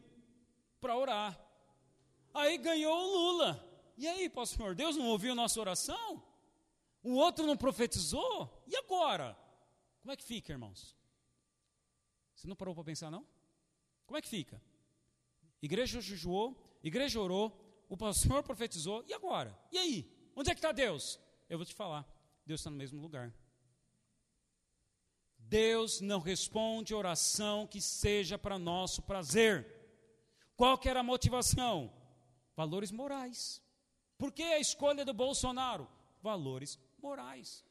[0.80, 1.39] para orar.
[2.34, 3.67] Aí ganhou o Lula.
[3.97, 6.24] E aí, pastor, Deus não ouviu nossa oração?
[7.04, 8.63] O outro não profetizou?
[8.67, 9.38] E agora?
[10.02, 10.96] Como é que fica, irmãos?
[12.36, 13.26] Você não parou para pensar, não?
[14.06, 14.62] Como é que fica?
[15.62, 19.58] Igreja jejuou, igreja orou, o pastor profetizou, e agora?
[19.72, 20.32] E aí?
[20.36, 21.20] Onde é que está Deus?
[21.48, 22.08] Eu vou te falar,
[22.46, 23.34] Deus está no mesmo lugar.
[25.38, 29.68] Deus não responde oração que seja para nosso prazer.
[30.56, 31.94] Qual que era a motivação?
[32.56, 33.62] Valores morais.
[34.18, 35.90] Por que a escolha do Bolsonaro?
[36.22, 37.66] Valores morais.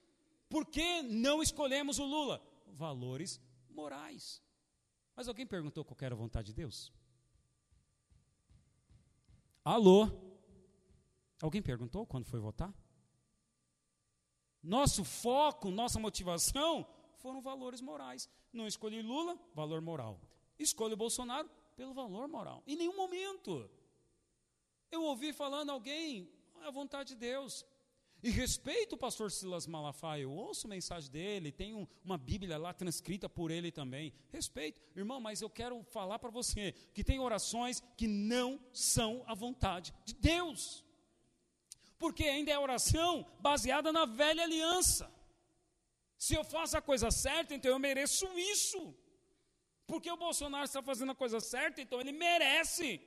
[0.51, 2.43] Por que não escolhemos o Lula?
[2.67, 4.43] Valores morais.
[5.15, 6.93] Mas alguém perguntou qual era a vontade de Deus?
[9.65, 10.09] Alô?
[11.41, 12.75] Alguém perguntou quando foi votar?
[14.63, 16.87] Nosso foco, nossa motivação
[17.19, 18.29] foram valores morais.
[18.53, 20.21] Não escolhi Lula, valor moral.
[20.59, 22.63] Escolho Bolsonaro pelo valor moral.
[22.67, 23.71] Em nenhum momento
[24.91, 26.29] eu ouvi falando alguém,
[26.61, 27.65] é a vontade de Deus.
[28.23, 32.73] E respeito o pastor Silas Malafaia, eu ouço mensagem dele, tem um, uma Bíblia lá
[32.75, 34.13] transcrita por ele também.
[34.31, 39.35] Respeito, irmão, mas eu quero falar para você que tem orações que não são a
[39.35, 40.85] vontade de Deus.
[41.99, 45.11] Porque ainda é oração baseada na velha aliança.
[46.17, 48.95] Se eu faço a coisa certa, então eu mereço isso.
[49.87, 53.01] Porque o Bolsonaro está fazendo a coisa certa, então ele merece.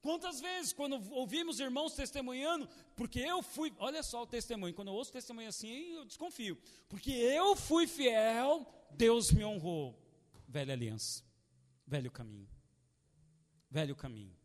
[0.00, 4.94] Quantas vezes, quando ouvimos irmãos testemunhando, porque eu fui, olha só o testemunho, quando eu
[4.94, 6.56] ouço testemunho assim, eu desconfio.
[6.88, 9.98] Porque eu fui fiel, Deus me honrou.
[10.46, 11.22] Velha aliança,
[11.86, 12.48] velho caminho,
[13.70, 14.38] velho caminho.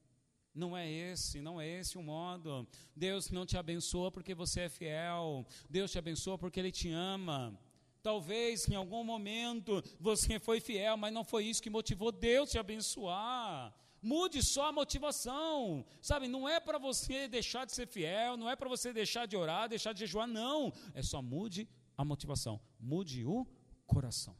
[0.53, 2.67] Não é esse, não é esse o modo.
[2.95, 5.45] Deus não te abençoa porque você é fiel.
[5.67, 7.59] Deus te abençoa porque Ele te ama.
[8.03, 12.59] Talvez em algum momento você foi fiel, mas não foi isso que motivou Deus te
[12.59, 13.73] abençoar.
[14.03, 16.27] Mude só a motivação, sabe?
[16.27, 19.69] Não é para você deixar de ser fiel, não é para você deixar de orar,
[19.69, 20.73] deixar de jejuar, não.
[20.93, 23.47] É só mude a motivação, mude o
[23.87, 24.35] coração.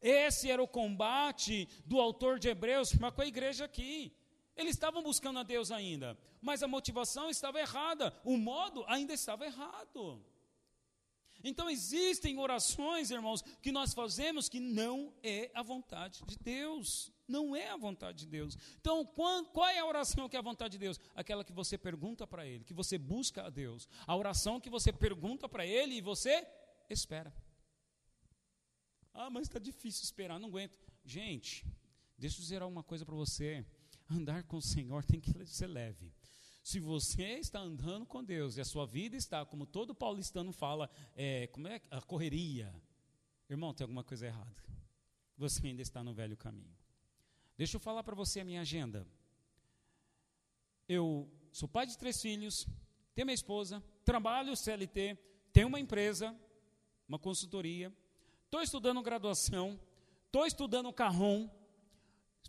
[0.00, 4.16] Esse era o combate do autor de Hebreus para com a igreja aqui.
[4.56, 9.44] Eles estavam buscando a Deus ainda, mas a motivação estava errada, o modo ainda estava
[9.44, 10.24] errado.
[11.44, 17.11] Então existem orações, irmãos, que nós fazemos que não é a vontade de Deus.
[17.26, 18.56] Não é a vontade de Deus.
[18.80, 21.00] Então, qual é a oração que é a vontade de Deus?
[21.14, 23.88] Aquela que você pergunta para Ele, que você busca a Deus.
[24.06, 26.46] A oração que você pergunta para Ele e você
[26.90, 27.32] espera.
[29.14, 30.78] Ah, mas está difícil esperar, não aguento.
[31.04, 31.66] Gente,
[32.16, 33.64] deixa eu dizer uma coisa para você.
[34.10, 36.12] Andar com o Senhor tem que ser leve.
[36.62, 40.88] Se você está andando com Deus e a sua vida está, como todo paulistano fala,
[41.14, 42.72] é, como é a correria,
[43.48, 44.62] irmão, tem alguma coisa errada.
[45.36, 46.81] Você ainda está no velho caminho.
[47.56, 49.06] Deixa eu falar para você a minha agenda.
[50.88, 52.66] Eu sou pai de três filhos,
[53.14, 55.18] tenho minha esposa, trabalho CLT,
[55.52, 56.34] tenho uma empresa,
[57.06, 57.92] uma consultoria,
[58.44, 59.78] estou estudando graduação,
[60.26, 61.48] estou estudando carrom,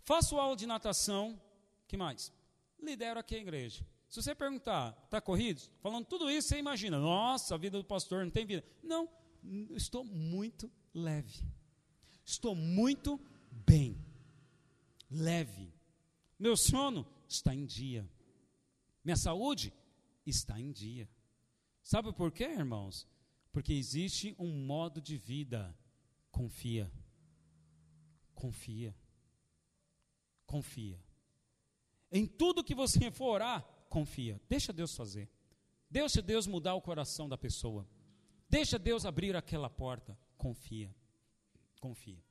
[0.04, 1.40] faço aula de natação,
[1.86, 2.32] que mais?
[2.80, 3.86] Lidero aqui a igreja.
[4.08, 5.60] Se você perguntar, está corrido?
[5.80, 8.64] Falando tudo isso, você imagina, nossa, a vida do pastor não tem vida.
[8.82, 9.08] Não,
[9.70, 11.44] estou muito leve.
[12.24, 13.98] Estou muito bem.
[15.14, 15.72] Leve.
[16.38, 18.08] Meu sono está em dia.
[19.04, 19.72] Minha saúde
[20.26, 21.08] está em dia.
[21.82, 23.06] Sabe por quê, irmãos?
[23.52, 25.76] Porque existe um modo de vida.
[26.30, 26.90] Confia.
[28.34, 28.94] Confia.
[30.46, 31.00] Confia.
[32.10, 34.40] Em tudo que você for orar, confia.
[34.48, 35.28] Deixa Deus fazer.
[35.88, 37.86] Deixa Deus mudar o coração da pessoa.
[38.48, 40.18] Deixa Deus abrir aquela porta.
[40.36, 40.94] Confia.
[41.80, 42.22] Confia.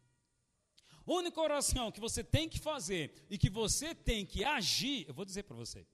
[1.05, 5.25] Única oração que você tem que fazer e que você tem que agir, eu vou
[5.25, 5.85] dizer para você.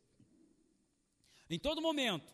[1.49, 2.34] Em todo momento.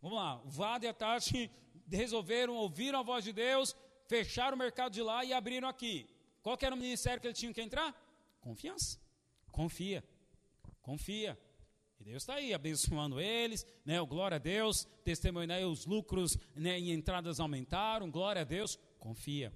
[0.00, 1.50] Vamos lá, o Vado e a Tati
[1.88, 3.74] resolveram, ouviram a voz de Deus,
[4.06, 6.08] fecharam o mercado de lá e abriram aqui.
[6.42, 7.94] Qual era o ministério que ele tinha que entrar?
[8.40, 8.98] Confiança.
[9.50, 10.04] Confia.
[10.82, 11.38] Confia.
[12.00, 14.00] E Deus está aí abençoando eles, né?
[14.00, 18.76] O glória a Deus, testemunhando aí os lucros né, e entradas aumentaram, glória a Deus,
[18.98, 19.52] confia.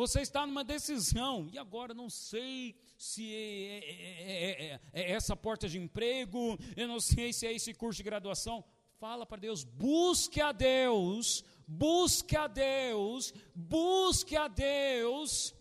[0.00, 5.68] Você está numa decisão, e agora não sei se é, é, é, é, essa porta
[5.68, 8.64] de emprego, eu não sei se é esse curso de graduação.
[8.98, 15.54] Fala para Deus, busque a Deus, busque a Deus, busque a Deus.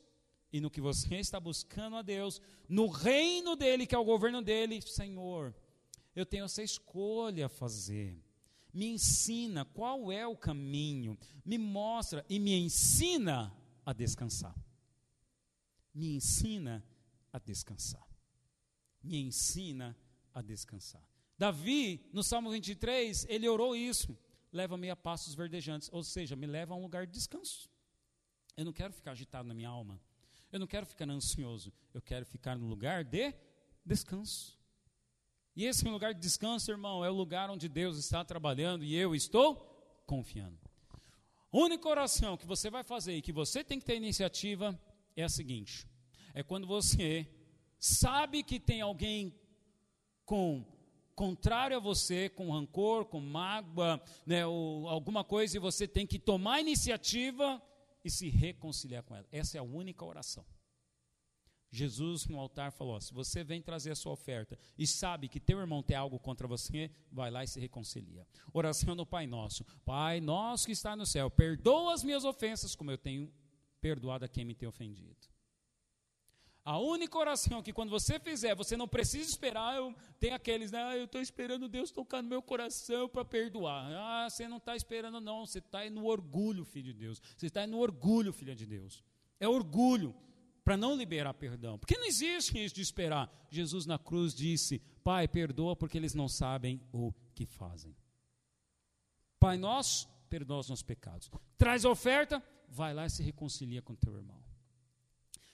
[0.53, 4.41] E no que você está buscando a Deus, no reino dele, que é o governo
[4.41, 5.53] dele, Senhor,
[6.15, 8.23] eu tenho essa escolha a fazer.
[8.73, 13.53] Me ensina qual é o caminho, me mostra e me ensina
[13.89, 14.55] a descansar.
[15.91, 16.85] Me ensina
[17.33, 18.07] a descansar.
[19.01, 19.97] Me ensina
[20.31, 21.03] a descansar.
[21.35, 24.15] Davi, no Salmo 23, ele orou isso:
[24.53, 27.67] leva-me a passos verdejantes, ou seja, me leva a um lugar de descanso.
[28.55, 29.99] Eu não quero ficar agitado na minha alma.
[30.51, 31.73] Eu não quero ficar ansioso.
[31.91, 33.33] Eu quero ficar no lugar de
[33.83, 34.55] descanso.
[35.55, 39.15] E esse lugar de descanso, irmão, é o lugar onde Deus está trabalhando e eu
[39.15, 39.55] estou
[40.05, 40.68] confiando.
[41.51, 44.79] Única oração que você vai fazer e que você tem que ter iniciativa
[45.15, 45.87] é a seguinte:
[46.33, 47.27] é quando você
[47.79, 49.33] sabe que tem alguém
[50.25, 50.63] com
[51.15, 56.19] contrário a você, com rancor, com mágoa, né, ou alguma coisa, e você tem que
[56.19, 57.61] tomar iniciativa
[58.05, 59.27] e se reconciliar com ela.
[59.31, 60.45] Essa é a única oração.
[61.71, 65.59] Jesus no altar falou: se você vem trazer a sua oferta e sabe que teu
[65.59, 68.25] irmão tem algo contra você, vai lá e se reconcilia.
[68.51, 72.91] Oração no Pai Nosso: Pai nosso que está no céu, perdoa as minhas ofensas, como
[72.91, 73.31] eu tenho
[73.79, 75.27] perdoado a quem me tem ofendido.
[76.65, 79.75] A única oração que quando você fizer, você não precisa esperar,
[80.19, 83.91] tem aqueles, né, ah, eu estou esperando Deus tocar no meu coração para perdoar.
[83.91, 87.21] Ah, você não está esperando não, você está no orgulho, filho de Deus.
[87.35, 89.03] Você está no orgulho, filha de Deus.
[89.39, 90.13] É orgulho
[90.69, 91.79] para não liberar perdão.
[91.79, 93.27] Porque não existe isso de esperar.
[93.49, 97.95] Jesus na cruz disse: Pai, perdoa porque eles não sabem o que fazem.
[99.39, 101.27] Pai nosso, perdoa os nossos pecados.
[101.57, 104.39] Traz a oferta, vai lá e se reconcilia com teu irmão.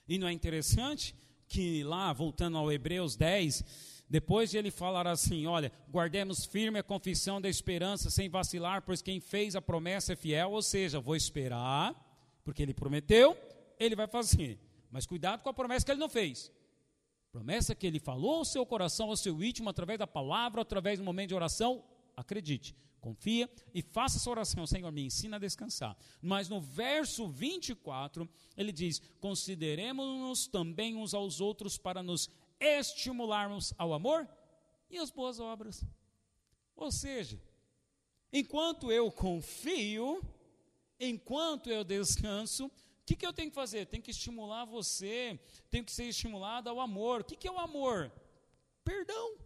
[0.06, 1.16] E não é interessante
[1.48, 6.84] que lá, voltando ao Hebreus 10, depois de ele falar assim: Olha, guardemos firme a
[6.84, 11.16] confissão da esperança sem vacilar, pois quem fez a promessa é fiel, ou seja, vou
[11.16, 11.96] esperar,
[12.44, 13.38] porque ele prometeu,
[13.80, 14.60] ele vai fazer.
[14.96, 16.50] Mas cuidado com a promessa que ele não fez.
[17.30, 21.04] Promessa que ele falou ao seu coração, ao seu íntimo, através da palavra, através do
[21.04, 21.84] momento de oração,
[22.16, 25.98] acredite, confia e faça essa oração, Senhor, me ensina a descansar.
[26.22, 28.26] Mas no verso 24,
[28.56, 34.26] ele diz: Consideremos-nos também uns aos outros para nos estimularmos ao amor
[34.90, 35.84] e às boas obras.
[36.74, 37.38] Ou seja,
[38.32, 40.24] enquanto eu confio,
[40.98, 42.72] enquanto eu descanso,
[43.06, 43.86] que, que eu tenho que fazer?
[43.86, 45.40] Tenho que estimular você,
[45.70, 47.22] tenho que ser estimulado ao amor.
[47.22, 48.12] O que, que é o amor?
[48.84, 49.36] Perdão.
[49.36, 49.40] O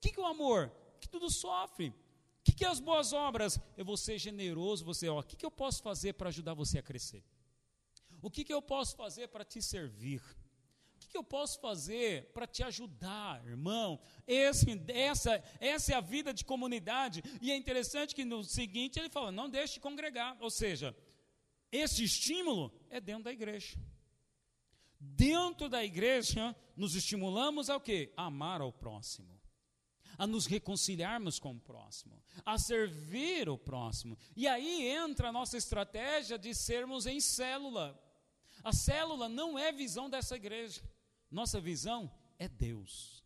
[0.00, 0.72] que, que é o amor?
[0.98, 1.88] Que tudo sofre.
[1.88, 1.94] O
[2.44, 3.60] que, que é as boas obras?
[3.76, 6.78] Eu vou ser generoso, você, ó, o que, que eu posso fazer para ajudar você
[6.78, 7.22] a crescer?
[8.20, 10.22] O que, que eu posso fazer para te servir?
[10.94, 14.00] O que, que eu posso fazer para te ajudar, irmão?
[14.26, 17.22] Esse, essa, essa é a vida de comunidade.
[17.42, 20.36] E é interessante que no seguinte ele fala: não deixe de congregar.
[20.40, 20.96] Ou seja,
[21.72, 23.78] esse estímulo é dentro da igreja.
[25.00, 28.12] Dentro da igreja, nos estimulamos ao quê?
[28.16, 29.40] A amar ao próximo.
[30.18, 34.16] A nos reconciliarmos com o próximo, a servir o próximo.
[34.36, 37.98] E aí entra a nossa estratégia de sermos em célula.
[38.62, 40.82] A célula não é visão dessa igreja.
[41.30, 43.24] Nossa visão é Deus.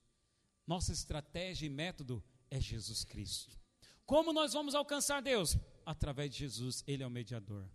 [0.65, 3.59] Nossa estratégia e método é Jesus Cristo.
[4.07, 5.59] Como nós vamos alcançar Deus?
[5.85, 7.69] Através de Jesus, Ele é o mediador.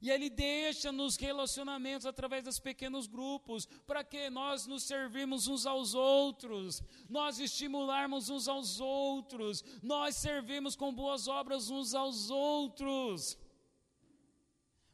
[0.00, 5.66] E Ele deixa nos relacionamentos através dos pequenos grupos, para que nós nos servimos uns
[5.66, 13.38] aos outros, nós estimularmos uns aos outros, nós servimos com boas obras uns aos outros.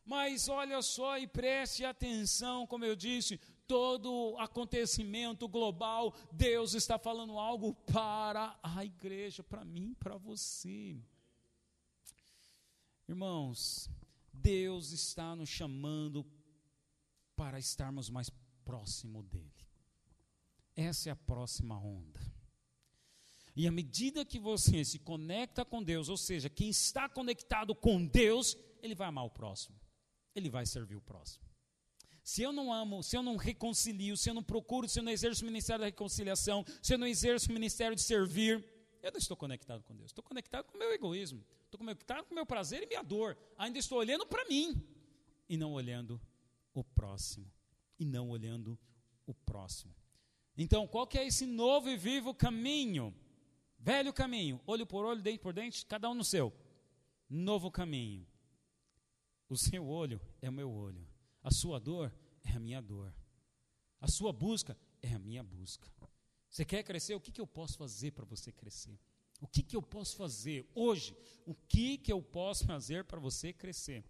[0.05, 7.39] Mas olha só e preste atenção, como eu disse, todo acontecimento global, Deus está falando
[7.39, 10.97] algo para a igreja, para mim, para você.
[13.09, 13.91] Irmãos,
[14.43, 16.25] Deus está nos chamando
[17.35, 18.31] para estarmos mais
[18.65, 19.53] próximo dele.
[20.75, 22.21] Essa é a próxima onda.
[23.55, 28.05] E à medida que você se conecta com Deus, ou seja, quem está conectado com
[28.05, 29.81] Deus, ele vai amar o próximo.
[30.35, 31.47] Ele vai servir o próximo.
[32.23, 35.13] Se eu não amo, se eu não reconcilio, se eu não procuro, se eu não
[35.13, 38.63] exerço o ministério da reconciliação, se eu não exerço o ministério de servir,
[39.03, 40.11] eu não estou conectado com Deus.
[40.11, 41.43] Estou conectado com o meu egoísmo.
[41.67, 43.37] Estou com o meu prazer e minha dor.
[43.59, 44.83] Ainda estou olhando para mim
[45.49, 46.21] e não olhando
[46.73, 47.51] o próximo.
[47.99, 48.79] e não olhando
[49.27, 49.95] o próximo.
[50.57, 53.15] Então, qual que é esse novo e vivo caminho?
[53.79, 56.53] Velho caminho, olho por olho, dente por dente, cada um no seu.
[57.29, 58.27] Novo caminho.
[59.49, 61.07] O seu olho é o meu olho.
[61.43, 62.13] A sua dor
[62.45, 63.15] é a minha dor.
[64.01, 65.91] A sua busca é a minha busca.
[66.51, 67.15] Você quer crescer?
[67.15, 68.99] O que, que eu posso fazer para você crescer?
[69.41, 71.17] O que, que eu posso fazer hoje?
[71.45, 74.05] O que, que eu posso fazer para você crescer?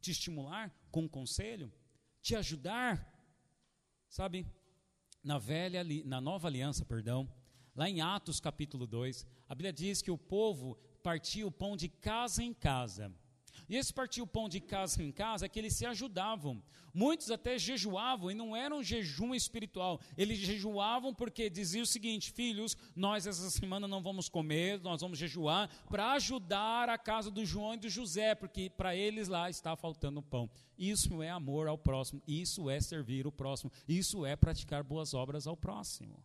[0.00, 1.72] Te estimular com um conselho?
[2.20, 3.12] Te ajudar?
[4.08, 4.46] Sabe,
[5.22, 7.28] na velha, na nova aliança, perdão,
[7.74, 11.88] lá em Atos capítulo 2, a Bíblia diz que o povo partia o pão de
[11.88, 13.12] casa em casa.
[13.68, 16.62] E esse partir o pão de casa em casa é que eles se ajudavam.
[16.94, 20.00] Muitos até jejuavam e não era um jejum espiritual.
[20.16, 25.18] Eles jejuavam porque diziam o seguinte: filhos, nós essa semana não vamos comer, nós vamos
[25.18, 29.76] jejuar para ajudar a casa do João e do José, porque para eles lá está
[29.76, 30.48] faltando pão.
[30.78, 35.46] Isso é amor ao próximo, isso é servir o próximo, isso é praticar boas obras
[35.46, 36.22] ao próximo.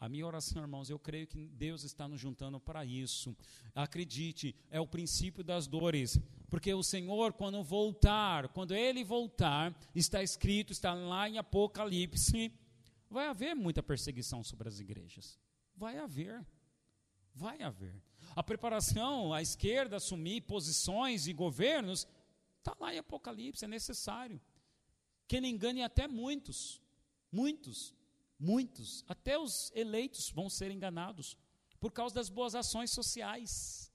[0.00, 3.36] A minha oração, irmãos, eu creio que Deus está nos juntando para isso.
[3.74, 6.20] Acredite, é o princípio das dores.
[6.48, 12.52] Porque o Senhor, quando voltar, quando Ele voltar, está escrito, está lá em Apocalipse,
[13.10, 15.36] vai haver muita perseguição sobre as igrejas.
[15.76, 16.46] Vai haver.
[17.34, 18.00] Vai haver.
[18.36, 22.06] A preparação, a esquerda assumir posições e governos,
[22.58, 24.40] está lá em Apocalipse, é necessário.
[25.26, 26.80] Que ele engane até muitos.
[27.32, 27.97] Muitos.
[28.38, 31.36] Muitos, até os eleitos vão ser enganados
[31.80, 33.92] por causa das boas ações sociais.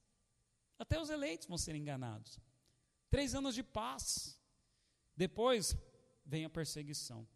[0.78, 2.38] Até os eleitos vão ser enganados.
[3.10, 4.38] Três anos de paz.
[5.16, 5.76] Depois
[6.26, 7.26] vem a perseguição.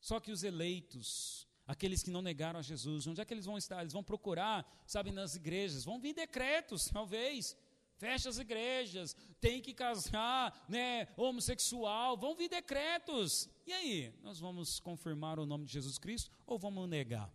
[0.00, 3.56] Só que os eleitos, aqueles que não negaram a Jesus, onde é que eles vão
[3.56, 3.80] estar?
[3.80, 5.84] Eles vão procurar, sabe, nas igrejas.
[5.84, 7.56] Vão vir decretos, talvez.
[7.96, 13.48] Fecha as igrejas, tem que casar, né, homossexual, vão vir decretos.
[13.66, 17.32] E aí, nós vamos confirmar o nome de Jesus Cristo ou vamos negar?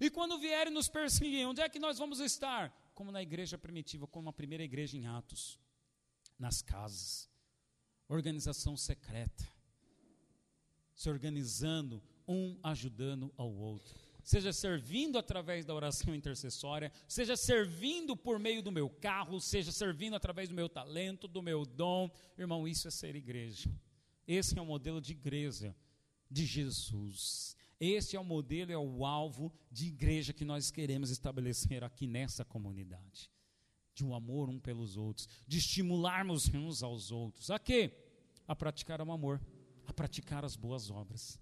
[0.00, 2.74] E quando vierem nos perseguir, onde é que nós vamos estar?
[2.94, 5.58] Como na igreja primitiva, como a primeira igreja em Atos,
[6.38, 7.30] nas casas,
[8.08, 9.46] organização secreta,
[10.94, 18.40] se organizando, um ajudando ao outro seja servindo através da oração intercessória, seja servindo por
[18.40, 22.10] meio do meu carro, seja servindo através do meu talento, do meu dom.
[22.36, 23.70] Irmão, isso é ser igreja.
[24.26, 25.74] Esse é o modelo de igreja
[26.30, 27.56] de Jesus.
[27.78, 32.44] Esse é o modelo, é o alvo de igreja que nós queremos estabelecer aqui nessa
[32.44, 33.30] comunidade.
[33.94, 37.50] De um amor um pelos outros, de estimularmos uns aos outros.
[37.50, 37.92] A quê?
[38.46, 39.40] A praticar o amor,
[39.86, 41.38] a praticar as boas obras.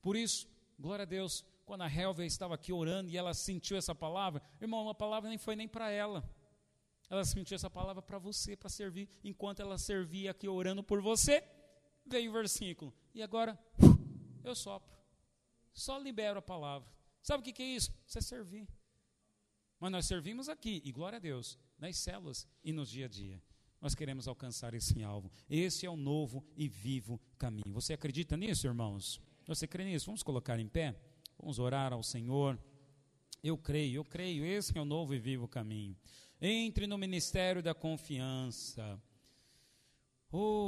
[0.00, 0.48] Por isso,
[0.78, 4.88] glória a Deus, quando a Helve estava aqui orando e ela sentiu essa palavra, irmão,
[4.88, 6.28] a palavra nem foi nem para ela.
[7.10, 9.08] Ela sentiu essa palavra para você, para servir.
[9.24, 11.42] Enquanto ela servia aqui orando por você,
[12.08, 12.92] veio o versículo.
[13.14, 13.58] E agora,
[14.44, 14.96] eu sopro.
[15.72, 16.88] Só libero a palavra.
[17.22, 17.92] Sabe o que, que é isso?
[18.06, 18.68] Isso é servir.
[19.78, 23.40] Mas nós servimos aqui, e glória a Deus, nas células e no dia a dia.
[23.80, 25.30] Nós queremos alcançar esse alvo.
[25.48, 27.72] Esse é o novo e vivo caminho.
[27.72, 29.20] Você acredita nisso, irmãos?
[29.46, 30.06] Você crê nisso?
[30.06, 31.00] Vamos colocar em pé?
[31.38, 32.58] Vamos orar ao Senhor.
[33.42, 35.96] Eu creio, eu creio, esse é o novo e vivo caminho.
[36.40, 39.00] Entre no ministério da confiança.
[40.30, 40.66] Oh,